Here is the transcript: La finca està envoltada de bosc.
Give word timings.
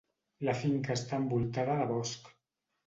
La 0.47 0.55
finca 0.61 0.95
està 1.01 1.21
envoltada 1.21 1.79
de 1.83 1.89
bosc. 1.95 2.37